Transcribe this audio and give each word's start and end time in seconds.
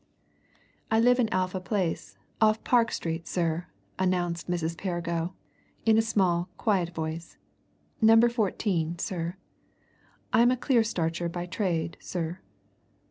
"I 0.89 0.99
live 0.99 1.19
in 1.19 1.29
Alpha 1.31 1.59
Place, 1.59 2.17
off 2.41 2.63
Park 2.63 2.91
Street, 2.91 3.27
sir," 3.27 3.67
announced 3.99 4.49
Mrs. 4.49 4.75
Perrigo, 4.75 5.35
in 5.85 5.95
a 5.95 6.01
small, 6.01 6.49
quiet 6.57 6.89
voice. 6.89 7.37
"Number 8.01 8.27
14, 8.27 8.97
sir. 8.97 9.35
I'm 10.33 10.49
a 10.49 10.57
clear 10.57 10.83
starcher 10.83 11.29
by 11.29 11.45
trade, 11.45 11.97
sir." 11.99 12.39